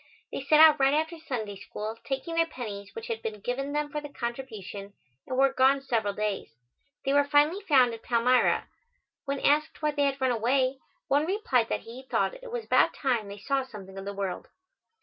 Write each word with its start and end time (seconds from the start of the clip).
They 0.31 0.41
set 0.41 0.59
out 0.59 0.79
right 0.79 0.95
after 0.95 1.19
Sunday 1.19 1.57
School, 1.57 1.95
taking 2.03 2.33
their 2.33 2.47
pennies 2.47 2.95
which 2.95 3.05
had 3.05 3.21
been 3.21 3.39
given 3.39 3.71
them 3.71 3.91
for 3.91 4.01
the 4.01 4.09
contribution, 4.09 4.93
and 5.27 5.37
were 5.37 5.53
gone 5.53 5.79
several 5.83 6.15
days. 6.15 6.47
They 7.05 7.13
were 7.13 7.23
finally 7.23 7.61
found 7.61 7.93
at 7.93 8.01
Palmyra. 8.01 8.67
When 9.25 9.39
asked 9.41 9.83
why 9.83 9.91
they 9.91 10.05
had 10.05 10.19
run 10.19 10.31
away, 10.31 10.79
one 11.07 11.27
replied 11.27 11.69
that 11.69 11.81
he 11.81 12.01
thought 12.01 12.33
it 12.33 12.51
was 12.51 12.65
about 12.65 12.95
time 12.95 13.27
they 13.27 13.37
saw 13.37 13.61
something 13.63 13.95
of 13.95 14.05
the 14.05 14.13
world. 14.15 14.47